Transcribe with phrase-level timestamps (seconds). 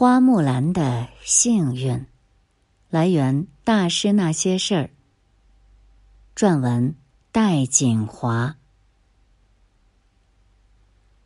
[0.00, 2.06] 花木兰的幸运，
[2.88, 4.84] 来源《大师那些事儿》。
[6.34, 6.94] 撰文
[7.30, 8.56] 戴锦华。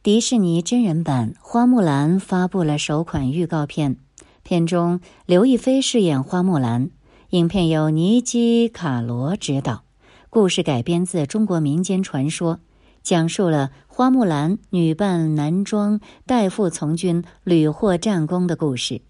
[0.03, 3.97] 迪士尼真人版《花木兰》发布了首款预告片，
[4.43, 6.91] 片中刘亦菲饰演花木兰。
[7.31, 9.85] 影片由尼基·卡罗执导，
[10.29, 12.59] 故事改编自中国民间传说。
[13.05, 19.03] 讲述了花木兰女扮男装代父从军屡获战功的故事。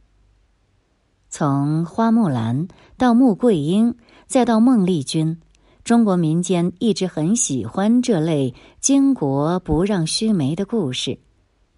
[1.31, 3.95] 从花木兰到穆桂英，
[4.27, 5.41] 再到孟丽君，
[5.85, 11.19] 中国民间一直很喜欢这类巾帼不让须眉的故事，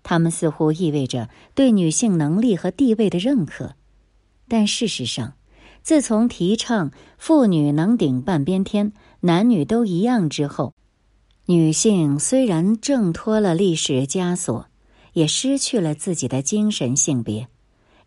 [0.02, 3.76] 它们似乎意味着对女性能力和地位的认可。
[4.48, 5.34] 但事实上，
[5.80, 10.74] 自从提倡妇女能顶半边天，男女都一样之后。
[11.48, 14.66] 女性虽然挣脱了历史枷锁，
[15.12, 17.46] 也失去了自己的精神性别，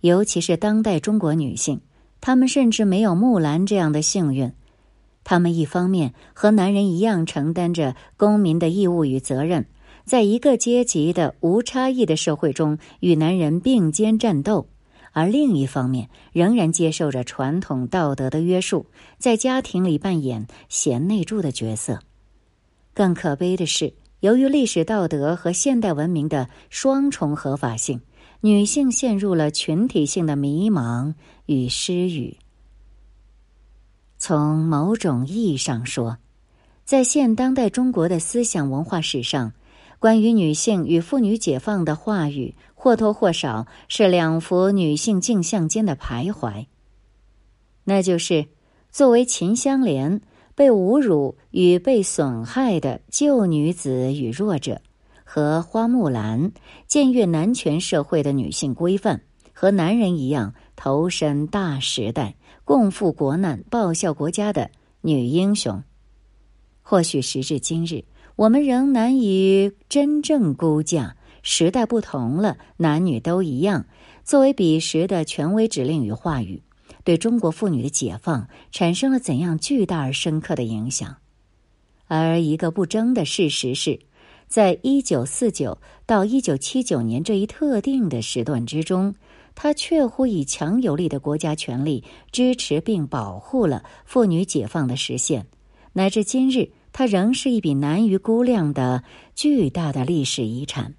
[0.01, 1.79] 尤其是当代中国女性，
[2.19, 4.51] 她们甚至没有木兰这样的幸运。
[5.23, 9.65] 她们一方面和男人一样承担着公民的义务与责任，
[10.03, 14.67] 在一个阶级的无差异的社会中与男人并肩战斗；
[15.13, 22.01] 而另一方面仍然接受着传统道德的约束，在家庭里扮演贤内助的角色。
[22.99, 28.01] 更可悲的是，由于历史道德和现代文明的双重合法性，
[28.41, 31.13] 女性陷入了群体性的迷茫
[31.45, 32.35] 与失语。
[34.17, 36.17] 从某种意义上说，
[36.83, 39.53] 在现当代中国的思想文化史上，
[39.99, 46.65] 关于女性与妇女解放的话语，或多或少是两幅女性镜像间的徘徊。
[47.85, 48.47] 那就是
[48.91, 50.19] 作为秦香莲。
[50.59, 54.81] 被侮辱与被损害的旧女子与弱者，
[55.23, 56.51] 和花木兰
[56.85, 59.21] 僭越男权社会的女性规范，
[59.53, 64.69] 和男人一样投身大时代、共赴国难、报效国家的
[64.99, 65.81] 女英雄。
[66.81, 68.03] 或许时至今日，
[68.35, 73.85] 我们仍难以真正估价时代不同了，男女都一样
[74.25, 76.61] 作为彼时的权威指令与话语。
[77.09, 81.17] 对中国妇女的解放产生了怎样巨大而深刻的影响？
[82.05, 83.99] 而一个不争的事实是，
[84.47, 89.15] 在一九四九到一九七九年这一特定的时段之中，
[89.55, 95.47] 他确乎以强有力的国家权力支持并保护了妇女解放的实现，
[95.93, 99.03] 乃至今日，它仍是一笔难于估量的
[99.33, 100.93] 巨大的历史遗产。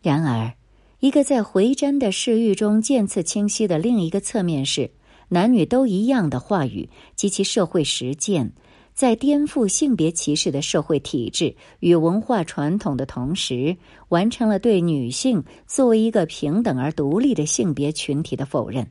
[0.00, 0.54] 然而。
[0.98, 4.90] 一个在回瞻的视域中渐次清晰的另一个侧面是，
[5.28, 8.50] 男女都一样的话语及其社会实践，
[8.94, 13.76] 在颠覆性别歧视的社会体制与文化传统的同时，
[14.08, 18.86] 完成了对女性作为一个平等而独立的性别群体的否认。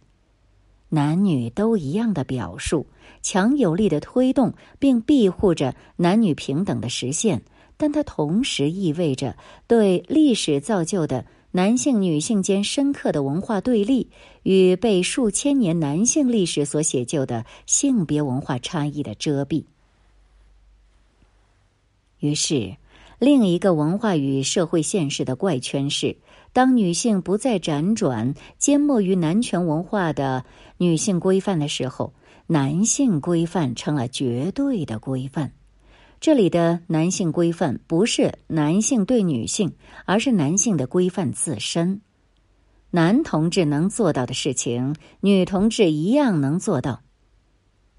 [0.89, 2.85] 男女都一样的表述，
[3.23, 7.41] 强有力的推动并庇护着男女平等的实现，
[7.77, 11.25] 但它同时意味着对历史造就的。
[11.55, 14.09] 男性、女性间深刻的文化对立
[14.43, 19.63] 与被数千年男性历史所写就的性别文化差异的遮蔽。
[22.19, 22.75] 于是，
[23.19, 26.17] 另一个文化与社会现实的怪圈是：
[26.51, 30.43] 当女性不再辗转缄默于男权文化的
[30.77, 32.11] 女性规范的时候，
[32.47, 35.53] 男性规范成了绝对的规范。
[36.25, 39.75] 这里的男性规范不是男性对女性，
[40.05, 42.01] 而是男性的规范自身。
[42.89, 47.03] 男同志能做到的事情，女同志一样能做到。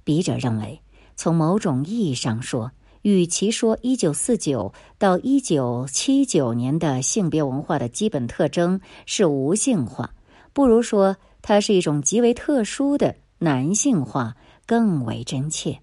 [0.03, 0.83] 笔者认为，
[1.15, 2.73] 从某种意义上说，
[3.03, 10.13] 与其说一九四九到一九七九年的性别文化的基本特征是无性化，
[10.53, 14.37] 不如说它是一种极为特殊的男性化
[14.67, 15.79] 更为真切。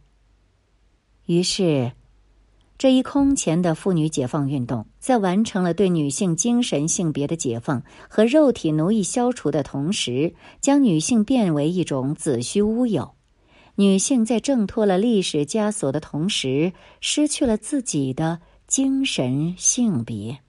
[1.25, 1.93] 于是。
[2.83, 13.15] 这一空前的妇女解放运动，在完成了对女性精神性别的解放和肉体奴役消除的同时，将女性变为一种子虚乌有。
[13.75, 20.39] 女性在挣脱了历史枷锁的同时，失去了自己的精神性别。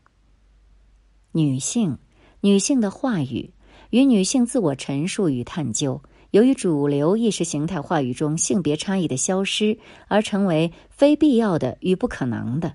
[1.31, 1.99] 女性，
[2.41, 3.53] 女性的话语
[3.91, 6.03] 与女性自我陈述与探究。
[6.35, 9.79] 由于主流意识形态话语中性别差异的消失，
[10.09, 12.75] 而成为非必要的与不可能的，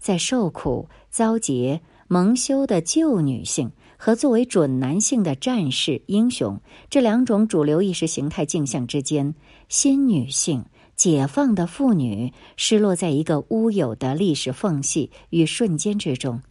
[0.00, 6.60] 在受苦、遭劫、蒙羞的旧女性和作为准男性的战士、英雄
[6.90, 9.32] 这两种主流意识形态镜像之间，
[9.68, 10.64] 新女性、
[10.96, 16.42] 解放的妇女失落在一个乌有的历史缝隙与瞬间之中。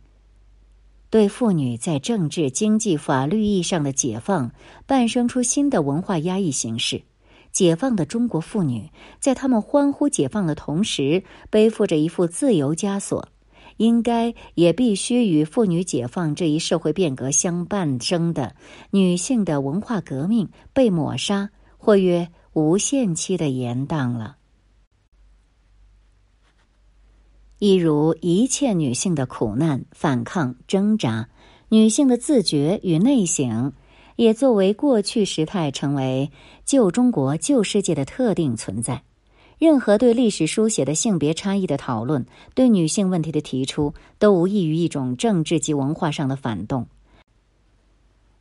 [1.09, 4.51] 对妇女在政治、经济、法律意义上的解放，
[4.85, 7.03] 诞生出新的文化压抑形式。
[7.51, 8.89] 解放的中国妇女，
[9.19, 13.29] 在他们欢呼解放的同时，背负着一副自由枷锁，
[13.77, 18.55] 应该也必须与妇女解放这一社会变革相伴生的
[18.91, 24.36] 女性的文化革命被抹杀，或曰无限期的延宕了。
[27.59, 31.27] 一如一切女性的苦难、反抗、挣扎，
[31.69, 33.73] 女性的自觉与内省，
[34.15, 36.29] 也作为过去时态成为
[36.65, 39.01] 旧中国、旧世界的特定存在。
[39.57, 46.85] 任何对历史书写的性别差异的讨论，对女性问题的提出，都无异于一种政治及文化上的反动。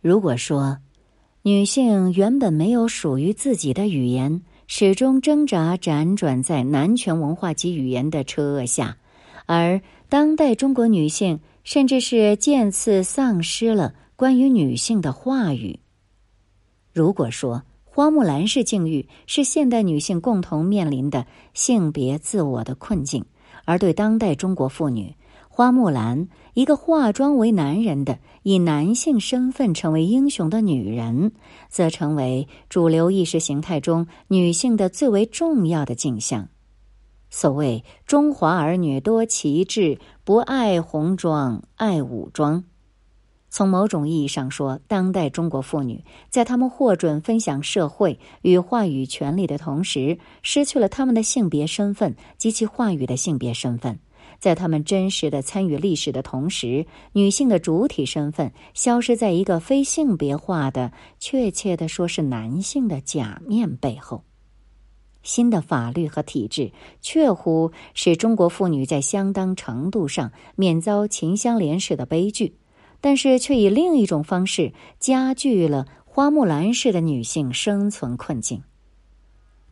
[0.03, 0.77] 如果说
[1.41, 8.99] 女性原本没有属于自己的语言，始终挣扎辗转在男权文化及语言的车愕下。
[9.47, 15.81] 而当代中国女性，甚至是渐次丧失了关于女性的话语。
[16.93, 23.25] 如果说花木兰式境遇是现代女性共同面临的性别自我的困境，
[23.65, 25.15] 而对当代中国妇女，
[25.49, 31.33] 花木兰一个化妆为男人的、以男性身份成为英雄的女人，
[31.69, 36.49] 则成为主流意识形态中女性的最为重要的镜像。
[37.29, 42.65] 所谓中华儿女多奇志，不爱红妆爱武装。
[43.49, 53.95] 从某种意义上说，当代中国妇女在她们获准分享社会与话语权利的同时，失去了他们的性别身份及其话语的性别身份；
[54.39, 64.23] 在她们真实的参与历史的同时，女性的主体身份消失在一个非性别化的、确切的说是男性的假面背后。
[65.27, 66.71] 新的法律和体制，
[67.03, 72.57] 确乎使中国妇女在相当程度上免遭秦香莲式的悲剧，
[73.01, 78.63] 但是却以另一种方式加剧了花木兰式的女性生存困境。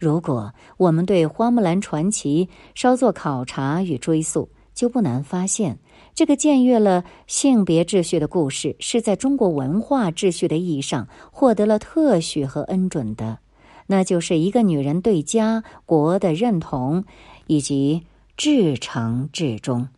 [0.01, 5.79] 如果我们对花木兰传奇稍作考察与追溯，就不难发现，
[6.17, 13.39] 这个僭越了性别秩序的故事，是在中国文化秩序的意义上获得了特许和恩准的。
[13.87, 17.05] 那就是一个女人对家国的认同，
[17.47, 18.03] 以及
[18.37, 19.89] 至诚至忠。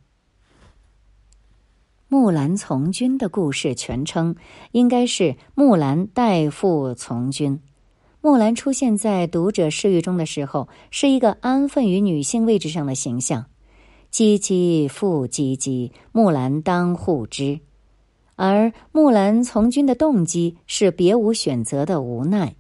[2.09, 4.37] 木兰从军的故事全称
[4.71, 5.25] 应该是
[5.55, 7.57] 《木兰代父从军》。
[8.21, 13.47] 木兰出现在读者视域中的时候，是一个安分于女性位置上的形象。
[14.13, 17.61] 唧唧复唧唧，木兰当户织。
[18.35, 22.55] 而木兰从军的动机是别无选择的无奈。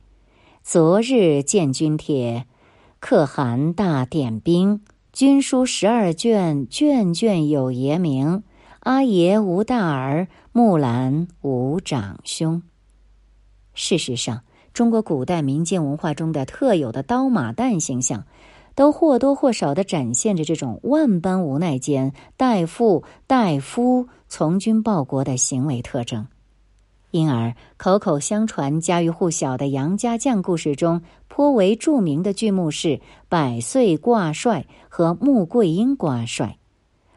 [0.68, 2.44] 昨日见军帖，
[2.98, 4.80] 可汗大点兵。
[5.12, 8.42] 军书十二卷，卷卷有爷名。
[8.80, 12.64] 阿爷无大儿，木兰无长兄。
[13.74, 14.42] 事实上，
[14.72, 18.24] 中国古代民间文化中的特有的刀马旦形象，
[18.74, 26.26] 都或多或少的展现着这种万般无奈间代父代夫从军报国的行为特征。
[27.16, 36.58] 因而，口口相传、家喻户晓的杨家将故事中，颇为著名的剧目是“百岁挂帅”和“穆桂英挂帅”，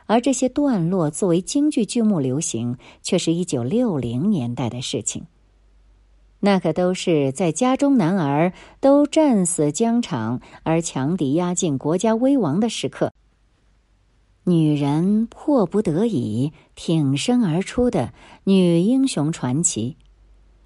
[0.08, 5.26] 而这些段落作为京剧剧目流行，却是一九六零年代的事情。
[6.40, 13.12] 那可都是在家中男儿都战死疆场，而强敌压境、国家危亡的时刻。
[14.50, 18.14] 女人迫不得已挺身而出的
[18.46, 19.96] 女英雄传奇，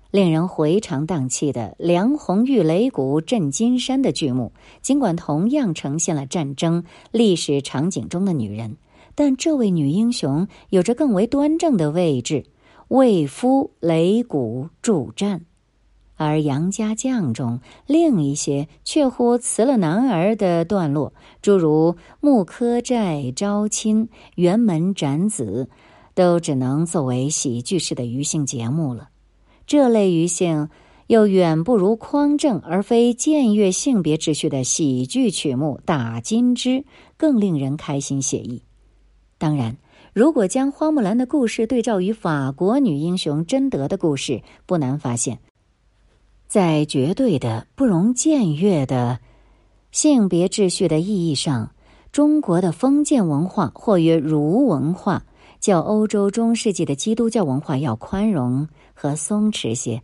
[0.09, 8.77] 令人回肠荡气的“梁红玉擂鼓震金山”的剧目，尽管同样呈现了战争历史场景中的女人，
[9.15, 12.45] 但这位女英雄有着更为端正的位置，
[12.87, 15.41] 为夫擂鼓助战。
[16.15, 25.69] 而杨家将中另一些却乎辞了男儿的段落，诸如木柯寨招亲、辕门斩子，
[26.13, 29.09] 都只能作为喜剧式的余兴节目了。
[29.65, 30.69] 这类余兴
[31.07, 36.69] 又远不如匡正而非僭越性别秩序的喜剧曲目《打金枝》
[37.17, 38.61] 更令人开心写意。
[39.37, 39.77] 当然，
[40.13, 45.39] 如果将花木兰的故事对照于法国女英雄贞德的故事，不难发现。
[46.53, 49.17] 在绝对的不容僭越的
[49.91, 51.71] 性别秩序的意义上，
[52.11, 55.25] 中国的封建文化或曰儒文化，
[55.59, 60.03] 较欧洲中世纪的基督教文化要宽容和松弛些。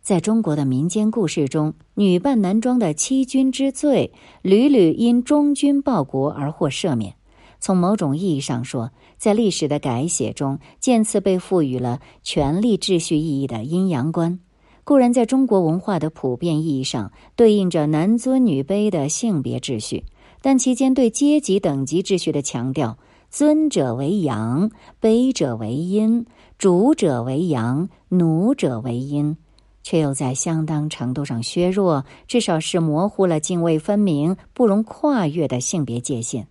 [0.00, 7.12] 在中国的民间故事中，女扮男装的欺君之罪，屡屡因忠君报国而获赦免；
[7.60, 14.40] 从某种意义上说，在历史的改写中，渐次被赋予了权力秩序意义的阴阳观，
[14.84, 20.04] 固然在中国文化的普遍意义上对应着男尊女卑的性别秩序，
[20.40, 22.98] 但其间对阶级等级秩序的强调，
[23.30, 24.70] 尊者为阳，
[25.00, 26.26] 卑者为阴，
[26.58, 29.36] 主者为阳，奴者为阴。
[29.84, 36.46] 却又在相当程度上削弱，至少是模糊了泾渭分明、不容跨越的性别界限。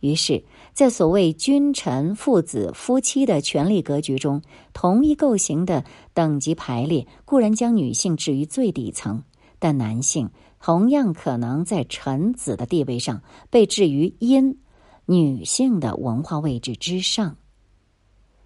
[0.00, 4.40] 于是，在所谓君臣、父子、夫妻的权力格局中，
[4.72, 9.22] 同一构型的等级排列固然将女性置于最底层，
[9.58, 14.58] 但男性同样可能在臣子的地位上被置于阴
[15.04, 17.36] 女性的文化位置之上。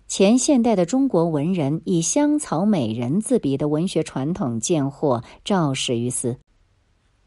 [0.09, 6.39] 前现代的中国文人以香草美人自比的文学传统见或肇始于斯，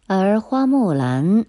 [0.08, 1.46] 而花木兰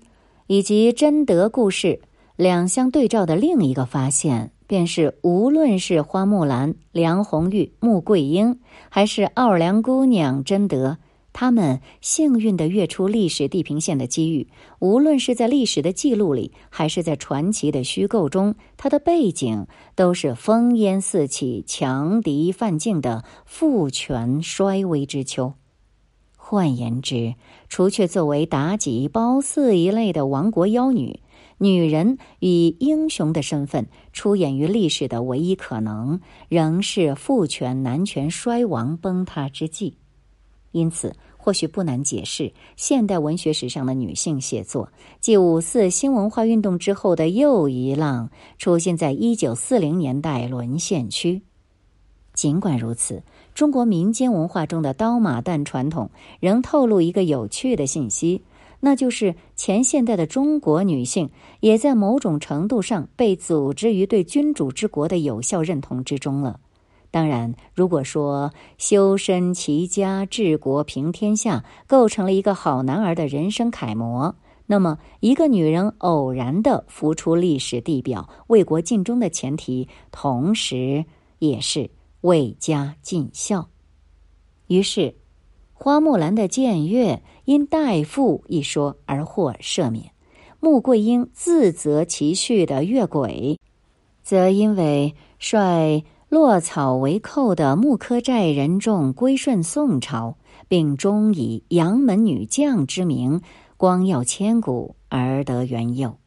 [0.47, 2.01] 以及贞德故事
[2.41, 10.97] 两相对照的另一个发现，便是无论是花木兰、梁红玉、穆桂英，还是奥尔良姑娘贞德。
[11.35, 25.53] 他们幸运地跃出历史地平线的机遇，无论是在历史的记录里，还是在传奇的虚构中，它的背景都是烽烟四起、强敌犯境的父权衰微之秋。
[26.37, 27.35] 换言之，
[27.69, 31.21] 除却作为妲己、褒姒一类的亡国妖女，
[31.63, 39.99] 女人以英雄的身份出演于历史的唯一可能，仍是父权男权衰亡崩塌之际。
[40.73, 44.91] 因此，或许不难解释现代文学史上的女性写作，
[45.21, 51.43] 继五四新文化运动之后的又一浪出现在一九四零年代沦陷区。
[52.33, 58.41] 尽管如此，中国民间文化中的刀马旦传统仍透露一个有趣的信息，
[58.81, 66.61] 那就是前现代的中国女性也在某种程度上被组织于对君主之国的有效认同之中了。
[67.11, 81.05] 当然，如果说修身齐家治国平天下构成了一个好男儿的人生楷模，那么一个女人偶然的浮出历史地表、为国尽忠的前提，同时
[81.41, 83.69] 也是为家尽孝。
[84.69, 85.17] 于是，
[85.83, 90.11] 花木兰的僭越因代父一说而获赦免；
[90.61, 93.59] 穆桂英自责其婿的越轨，
[94.23, 96.05] 则因为率。
[96.29, 100.37] 落草为寇的木柯寨人众归顺宋朝，
[100.69, 103.41] 并终以杨门女将之名
[103.77, 106.19] 光耀千古而得元佑，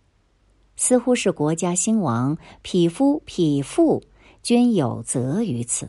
[0.76, 4.04] 似乎是国家兴亡，匹夫匹妇
[4.42, 5.88] 均有责于此。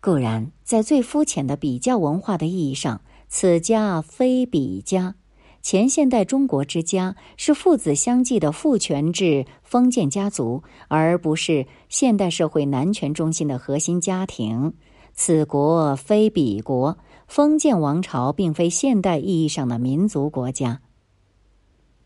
[0.00, 5.16] 固然，在最肤浅的比较文化的意义上，此家非彼家。
[5.60, 14.72] 前现代中国之家是父子相继的父权制封建家族，而不是现代社会男权中心的核心家庭。
[15.14, 20.80] 此国非彼国，封建王朝并非现代意义上的民族国家。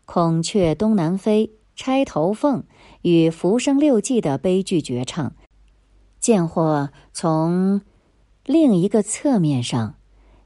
[0.05, 2.63] 孔雀东南飞、钗头凤
[3.03, 5.33] 与浮生六记的悲剧绝唱，
[6.23, 7.81] 见或从
[8.45, 9.95] 另一个侧面上。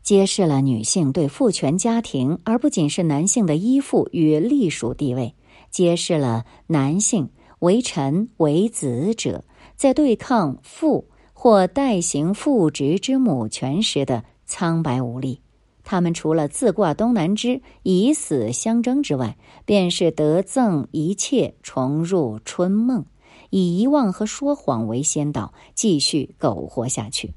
[0.01, 5.35] 揭示了女性对父权家庭，而不仅是男性的依附与隶属地位；
[5.69, 7.29] 揭示了男性
[7.59, 9.43] 为臣为子者
[9.75, 15.41] 在对抗父或代行父职之母权时的苍白无力。
[15.83, 23.05] 他们除了自挂东南枝以死相争之外，便是得赠一切，重入春梦，
[23.49, 27.33] 以遗忘和说谎为先导，继续苟活下去。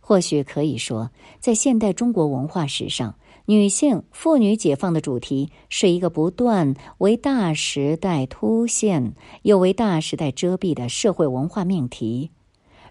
[0.00, 3.14] 或许可以说，在现代中国文化史上，
[3.46, 12.30] 女性妇女解放的主题是一个不断为大时代凸显，又为大时代遮蔽的社会文化命题。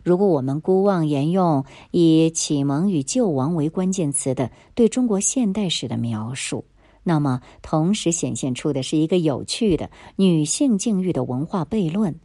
[0.03, 6.65] 如果我们孤妄沿用以启蒙与救亡为关键词的对中国现代史的描述，
[7.03, 12.20] 那么同时显现出的是一个有趣的女性境遇的文化悖论。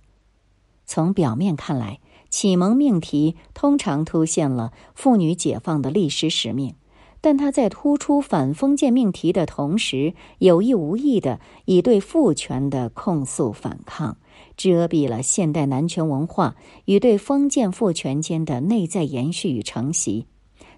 [0.86, 2.00] 从表面看来。
[2.28, 6.74] 启蒙命题通常凸现了妇女解放的历史使命，
[7.20, 14.18] 但它在突出反封建命题的同时，有意无意地以对父权的控诉反抗，
[14.56, 20.26] 遮蔽了现代男权文化与对封建父权间的内在延续与承袭。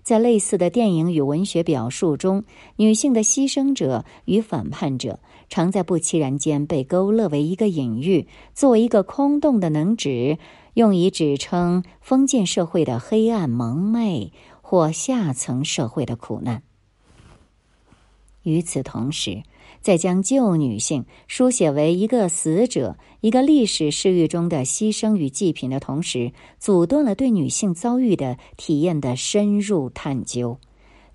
[0.08, 2.42] 在类似的电影与文学表述中，
[2.76, 10.38] 女性的牺牲者与反叛者常在不期然间被勾勒为一个隐喻，作为一个空洞的能指。
[10.72, 16.62] 用以指称封建社会的黑暗蒙昧，或下层社会的苦难。
[18.44, 19.42] 与此同时，
[19.80, 30.58] 在将旧女性书写为一个死者、一个历史视域中的牺牲与祭品的同时，阻断了对女性遭遇的体验的深入探究，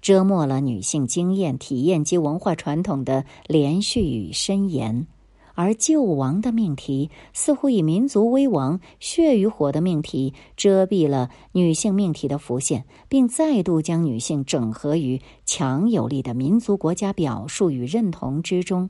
[0.01, 5.07] 折磨了女性经验、体验及文化传统的连续与深延。
[5.55, 18.89] 而救亡的命题似乎以民族危亡、血与火的命题遮蔽了女性命题的浮现，并再度将女性整合于强有力的民族国家表述与认同之中。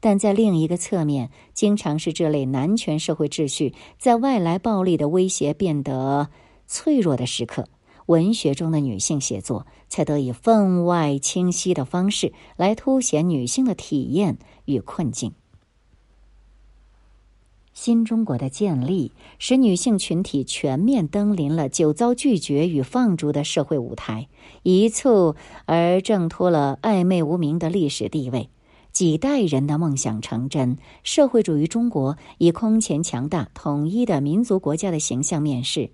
[0.00, 6.28] 但在另一个侧面，经常是这类男权社会秩序在外来暴力的威胁变得
[6.66, 7.68] 脆弱的时刻，
[8.06, 15.32] 文学中的女性写作才得以分外清晰的方式来凸显女性的体验与困境。
[17.72, 24.28] 新中国的建立，使女性群体全面登临了久遭拒绝与放逐的社会舞台，
[24.62, 25.34] 一蹴
[25.66, 28.50] 而挣脱了暧昧无名的历史地位。
[28.92, 35.92] 几代人的梦想成真，社会主义中国以空前强大、统一的民族国家的形象面世。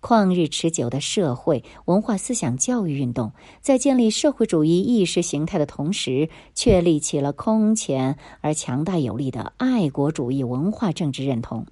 [0.00, 11.64] 旷日持久的社会文化思想教育运动，在建立社会主义意识形态的同时，确立起了空前而强大有力的爱国主义文化政治认同；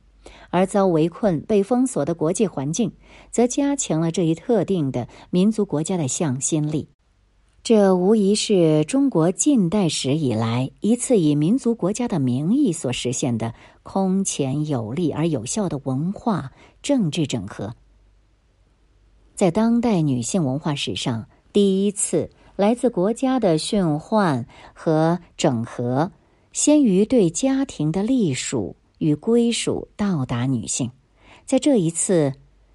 [0.50, 2.92] 而遭围困、被封锁的国际环境，
[3.30, 6.88] 则加强了这一特定的民族国家的向心力。
[7.62, 17.74] 这无疑是中国近代史以来一次以民族国家的名义所实现的空前有力而有效的文化政治整合。
[19.36, 26.10] 在当代女性文化史上，第一次来自国家的驯唤和整合，
[26.54, 30.90] 先于对家庭的隶属与归属到达女性。
[31.44, 32.32] 在这一次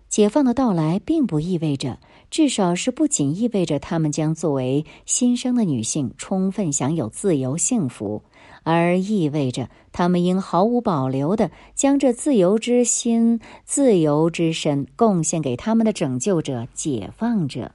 [0.08, 1.98] 解放的到来，并不意味着，
[2.30, 8.22] 至少是不仅意味着她们将作为新生的女性充分享有自由幸福。
[8.64, 17.72] 而意味着，他们应毫无保留地将这自由之心、自由之身贡献给他们的拯救者、解放者。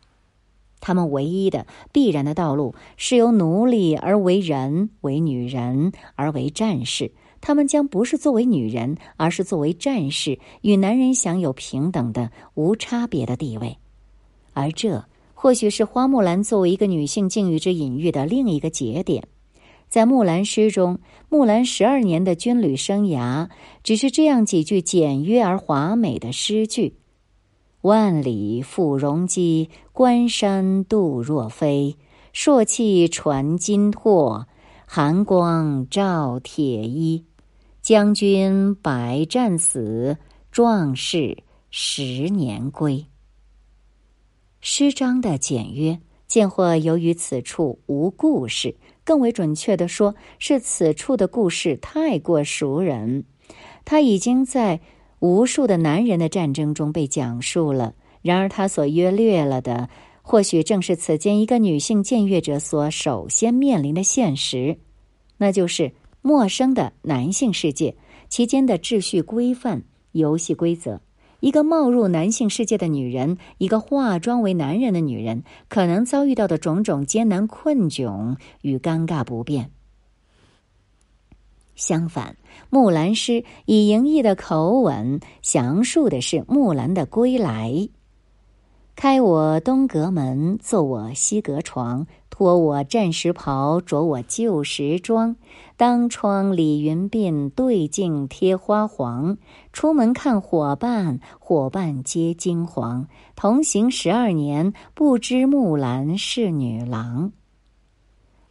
[0.80, 7.12] 他们唯一的必然的道路是由奴隶而为人，为女人而为战士。
[7.40, 13.78] 他们将不是作为女人，而是作为战士，与男人享有平等的、无差别的地位。
[14.52, 19.28] 而这或许是花木兰作为一个女性境遇之隐喻的另一个节点。
[19.88, 23.48] 在《木兰诗》中，木兰十二年的军旅生涯，
[23.82, 26.96] 只是这样几句简约而华美的诗句
[27.82, 31.96] ：“万里赴戎机，关山度若飞。
[32.32, 34.44] 朔气传金柝，
[34.84, 37.24] 寒光照铁衣。
[37.80, 40.18] 将军百战死，
[40.50, 41.38] 壮士
[41.70, 43.06] 十年归。”
[44.60, 48.76] 诗章的简约，见或由于此处无故事。
[49.06, 53.24] 更为准确的说，是此处的故事太过熟人，
[53.84, 54.80] 他已经在
[55.20, 57.94] 无数的男人的战争中被讲述了。
[58.20, 59.88] 然而，他所约略了的，
[60.22, 64.78] 或许正是此间一个女性僭越者所首先面临的现实，
[65.38, 67.96] 那就是陌生的男性世界，
[68.28, 71.00] 其间的秩序规范、游戏规则。
[71.46, 79.70] 一个冒入男性世界的女人，一个化妆为男人的女人，可能遭遇到的种种艰难困窘与尴尬不便。
[81.76, 82.36] 相反，
[82.68, 83.32] 《木兰诗》
[83.64, 87.88] 以盈溢的口吻详述的是木兰的归来。
[88.96, 92.08] 开我东阁门，坐我西阁床。
[92.38, 95.36] 脱我战时袍，着我旧时装。
[95.78, 99.38] 当窗理云鬓，对镜贴花黄。
[99.72, 103.06] 出门看伙伴，伙伴皆惊惶。
[103.36, 107.32] 同行十二年，不知木兰是女郎。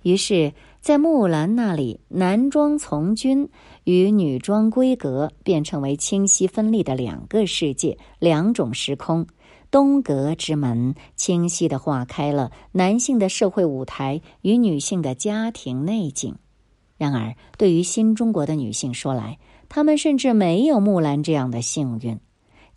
[0.01, 3.47] 于是，在木兰那里，男装从军
[3.83, 9.27] 与女装闺阁便成为清晰分立的两个世界，两种时空。
[9.75, 16.37] 东阁之门清晰地划开了男性的社会舞台与女性的家庭内景。
[16.97, 22.17] 然而，对于新中国的女性说来，她们甚至没有木兰这样的幸运。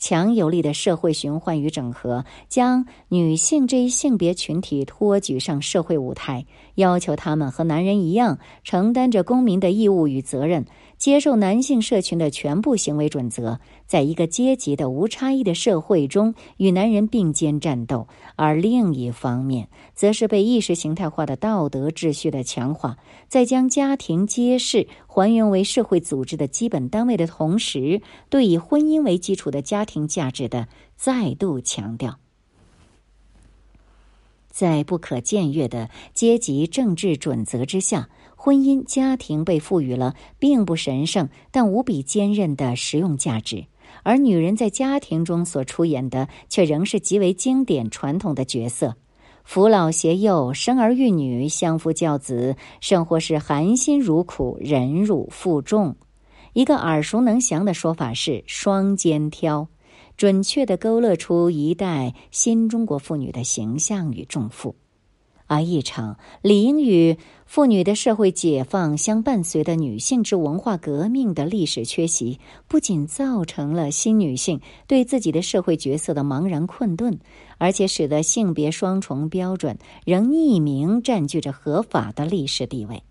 [0.00, 6.46] 强有力的社会循环与整合，将女性这一性别群体托举上社会舞台，
[6.78, 10.64] 要求她们和男人一样，承担着公民的义务与责任。
[10.96, 22.96] 接受男性社群的全部行为准则，在一个阶级的无差异的社会中与男人并肩战斗；而另一方面，则是被意识形态化的道德秩序的强化，
[23.28, 32.18] 在将家庭揭示还原为社会组织的基本单位的同时，对以婚姻为基础的家庭价值的再度强调。
[34.58, 43.66] 在不可僭越的阶级政治准则之下，婚姻家庭被赋予了并不神圣但无比坚韧的实用价值，
[44.02, 48.96] 而女人在家庭中所出演的却仍是极为经典传统的角色。
[49.44, 55.94] 扶老携幼、生儿育女、相夫教子，生活是含辛茹苦、忍辱负重。
[56.52, 59.68] 一个耳熟能详的说法是“双肩挑”，
[60.18, 64.74] 准确地勾勒出一代新中国妇女的形象与重负。
[65.46, 77.18] 而一场理应与妇女的社会解放相伴随的女性之文化革命的历史缺席，不仅造成了新女性对自己的社会角色的茫然困顿，
[77.56, 83.02] 而且使得性别双重标准仍匿名占据着合法的历史地位。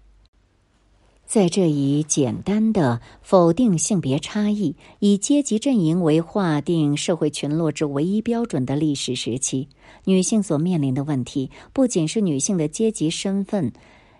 [1.27, 9.67] 在这一简单的否定性别差异、以阶级阵营为划定社会群落之唯一标准的历史时期，
[10.05, 13.73] 女性所面临的问题不仅是女性的阶级身份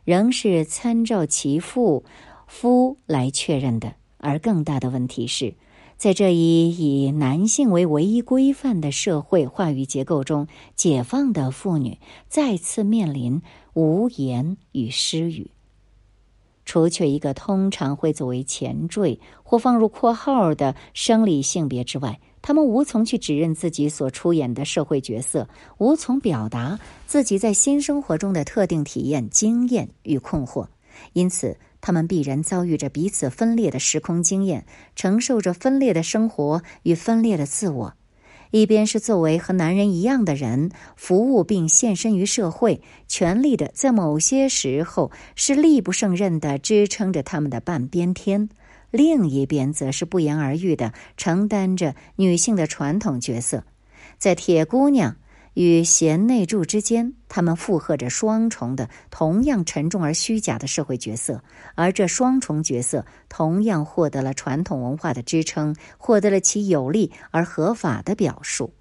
[0.04, 2.04] 仍是参照其父
[2.46, 5.56] 夫来确认的，而更大的问题是，
[5.96, 13.42] 在这一以男性为唯一规范的社会话语结构中，解放的妇女再次面临
[13.74, 15.52] 无言与失语。
[16.68, 30.68] 除却一个通常会作为前缀或放入括号的生理性别之外，他们无从去指认自己所出演的社会角色，无从表达自己在新生活中的特定体验、经验与困惑。
[31.14, 37.94] 因此，他们必然遭遇着彼此分裂的时空经验，承受着分裂的生活与分裂的自我。
[38.52, 48.48] 一边是作为和男人一样的人服务并献身于社会，全力的在某些时候是力不胜任的支撑着他们的半边天；
[48.92, 53.64] 另一边则是不言而喻的承担着女性的传统角色，
[54.18, 55.18] 在铁姑娘。
[55.58, 61.44] 与贤内助之间，他们附和着双重的、同样沉重而虚假的社会角色，
[61.74, 68.72] 而这双重角色同样获得了传统文化的支撑，获得了其有利而合法的表述。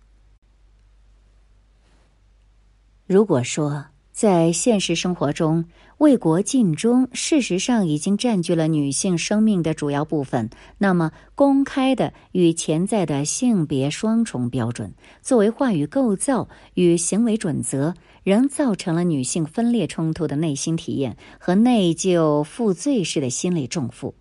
[3.07, 3.87] 如果说，
[4.17, 5.67] 在现实生活中，
[5.99, 10.49] 为国尽忠事实上已经占据了女性生命的主要部分。
[10.79, 24.15] 那么，公开的与潜在的性别双重标准，作为话语构造与行为准则，仍造成了女性分裂冲突的内心体验和内疚负罪式的心理重负。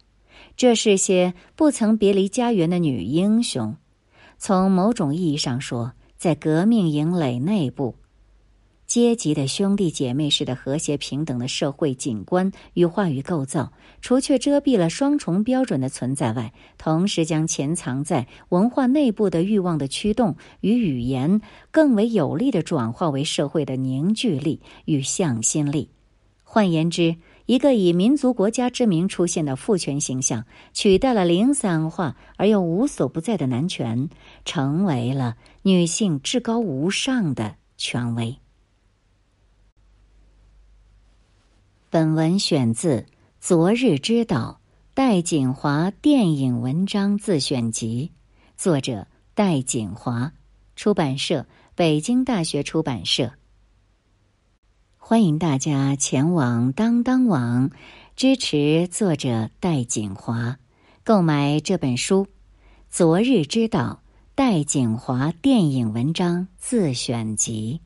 [0.58, 3.78] 这是些不曾别离家园的女英雄。
[4.38, 7.96] 从某种意义上说，在革命营垒内部。
[8.88, 25.90] 阶级的兄弟姐妹式的和谐平等的社会景观与话语构造，除却遮蔽了双重标准的存在外，同时将潜藏在文化内部的欲望的驱动与语言，更为有力的转化为社会的凝聚力与向心力。
[26.44, 27.18] 换言之，
[27.48, 34.10] 一个以民族国家之名出现的父权形象，取代了零散化而又无所不在的男权，
[34.46, 38.38] 成为了女性至高无上的权威。
[41.96, 43.00] 本文选自
[43.40, 44.60] 《昨日之岛》
[44.94, 48.12] 戴锦华电影文章自选集，
[48.58, 50.34] 作者戴锦华，
[50.76, 53.32] 出版社北京大学出版社。
[54.98, 57.72] 欢迎大家前往当当网
[58.18, 60.58] 支持作者戴锦华，
[61.06, 62.26] 购买这本书
[62.90, 64.02] 《昨日之岛》
[64.36, 67.80] 戴锦华电影文章自选集。